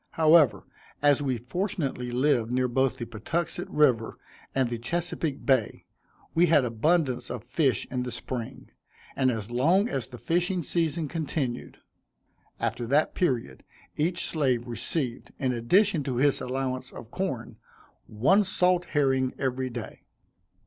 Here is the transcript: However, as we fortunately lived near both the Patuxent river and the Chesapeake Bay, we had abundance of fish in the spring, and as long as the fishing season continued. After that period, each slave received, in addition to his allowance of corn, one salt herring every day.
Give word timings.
However, 0.13 0.63
as 1.03 1.21
we 1.21 1.37
fortunately 1.37 2.09
lived 2.09 2.49
near 2.49 2.67
both 2.67 2.97
the 2.97 3.05
Patuxent 3.05 3.69
river 3.69 4.17
and 4.55 4.67
the 4.67 4.79
Chesapeake 4.79 5.45
Bay, 5.45 5.85
we 6.33 6.47
had 6.47 6.65
abundance 6.65 7.29
of 7.29 7.43
fish 7.43 7.85
in 7.91 8.01
the 8.01 8.11
spring, 8.11 8.71
and 9.15 9.29
as 9.29 9.51
long 9.51 9.87
as 9.87 10.07
the 10.07 10.17
fishing 10.17 10.63
season 10.63 11.07
continued. 11.07 11.77
After 12.59 12.87
that 12.87 13.13
period, 13.13 13.63
each 13.95 14.25
slave 14.25 14.67
received, 14.67 15.33
in 15.37 15.51
addition 15.53 16.01
to 16.05 16.15
his 16.15 16.41
allowance 16.41 16.91
of 16.91 17.11
corn, 17.11 17.57
one 18.07 18.43
salt 18.43 18.85
herring 18.85 19.35
every 19.37 19.69
day. 19.69 20.01